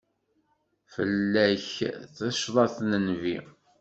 Fell-ak 0.93 1.65
tacḍaḍt 2.17 2.77
n 2.81 2.91
Nnbi. 2.97 3.37